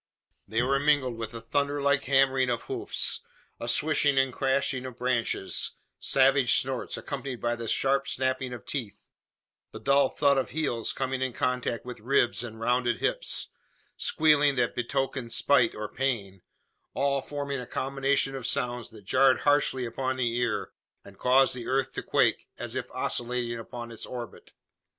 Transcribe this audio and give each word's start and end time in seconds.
They 0.47 0.63
were 0.63 0.79
mingled 0.79 1.15
with 1.15 1.35
a 1.35 1.39
thunder 1.39 1.79
like 1.79 2.05
hammering 2.05 2.49
of 2.49 2.63
hoofs 2.63 3.19
a 3.59 3.67
swishing 3.67 4.17
and 4.17 4.33
crashing 4.33 4.83
of 4.87 4.97
branches 4.97 5.73
savage 5.99 6.57
snorts, 6.59 6.97
accompanied 6.97 7.39
by 7.39 7.55
the 7.55 7.67
sharp 7.67 8.07
snapping 8.07 8.51
of 8.51 8.65
teeth 8.65 9.11
the 9.71 9.79
dull 9.79 10.09
"thud" 10.09 10.39
of 10.39 10.49
heels 10.49 10.91
coming 10.91 11.21
in 11.21 11.33
contact 11.33 11.85
with 11.85 11.99
ribs 11.99 12.43
and 12.43 12.59
rounded 12.59 12.99
hips 12.99 13.49
squealing 13.95 14.55
that 14.55 14.73
betokened 14.73 15.33
spite 15.33 15.75
or 15.75 15.87
pain 15.87 16.41
all 16.95 17.21
forming 17.21 17.59
a 17.59 17.67
combination 17.67 18.33
of 18.35 18.47
sounds 18.47 18.89
that 18.89 19.05
jarred 19.05 19.41
harshly 19.41 19.85
upon 19.85 20.17
the 20.17 20.35
ear, 20.35 20.71
and 21.05 21.19
caused 21.19 21.53
the 21.53 21.67
earth 21.67 21.93
to 21.93 22.01
quake, 22.01 22.47
as 22.57 22.73
if 22.73 22.89
oscillating 22.89 23.59
upon 23.59 23.91
its 23.91 24.07
orbit! 24.07 24.53